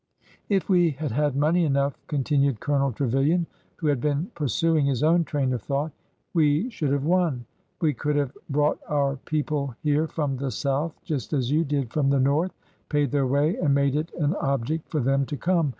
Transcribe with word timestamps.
If 0.49 0.67
we 0.67 0.89
had 0.89 1.11
had 1.11 1.35
money 1.35 1.63
enough," 1.63 1.95
continued 2.07 2.59
Colonel 2.59 2.91
Trevilian, 2.91 3.45
who 3.75 3.85
had 3.85 4.01
been 4.01 4.31
pursuing 4.33 4.87
his 4.87 5.03
own 5.03 5.23
train 5.25 5.53
of 5.53 5.67
BORDER 5.67 5.93
HISTORY 6.33 6.63
109 6.71 6.71
thought, 6.71 6.71
we 6.71 6.71
should 6.71 6.91
have 6.91 7.03
won. 7.05 7.45
We 7.81 7.93
could 7.93 8.15
have 8.15 8.35
brought 8.49 8.79
our 8.87 9.17
people 9.17 9.75
here 9.83 10.07
from 10.07 10.37
the 10.37 10.49
South 10.49 10.99
just 11.03 11.33
as 11.33 11.51
you 11.51 11.63
did 11.63 11.93
from 11.93 12.09
the 12.09 12.19
North,— 12.19 12.57
paid 12.89 13.11
their 13.11 13.27
way 13.27 13.57
and 13.57 13.75
made 13.75 13.95
it 13.95 14.11
an 14.15 14.33
object 14.37 14.89
for 14.89 15.01
them 15.01 15.23
to 15.27 15.37
come. 15.37 15.69